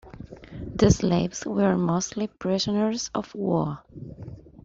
[0.77, 3.83] The slaves were mostly prisoners of war.